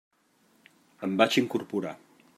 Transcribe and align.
Em 1.09 1.13
vaig 1.21 1.39
incorporar. 1.45 1.97